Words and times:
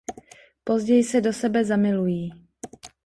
Později 0.63 1.03
se 1.03 1.21
do 1.21 1.33
sebe 1.33 1.65
zamilují. 1.65 2.31